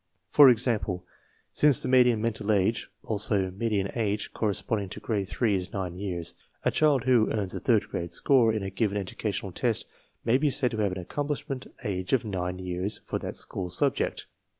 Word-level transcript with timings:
For 0.31 0.49
example, 0.49 1.05
since 1.53 1.79
the 1.79 1.87
median 1.87 2.21
mental 2.23 2.51
age 2.51 2.89
(also 3.03 3.51
median 3.51 3.91
age) 3.93 4.33
corresponding 4.33 4.89
to 4.89 4.99
Grade 4.99 5.27
3 5.27 5.53
is 5.53 5.71
nine 5.71 5.95
years, 5.95 6.33
a 6.65 6.71
child 6.71 7.03
who 7.03 7.31
earns 7.31 7.53
a 7.53 7.59
third 7.59 7.87
grade 7.87 8.09
score 8.09 8.51
in 8.51 8.63
a 8.63 8.71
given 8.71 8.97
educational 8.97 9.51
test 9.51 9.85
may 10.25 10.39
be 10.39 10.49
said 10.49 10.71
to 10.71 10.77
have 10.77 10.91
an 10.93 10.97
accomplishment 10.97 11.67
age 11.83 12.13
of 12.13 12.25
nine 12.25 12.57
years 12.57 12.97
for 13.05 13.19
that 13.19 13.35
school 13.35 13.69
subject. 13.69 14.25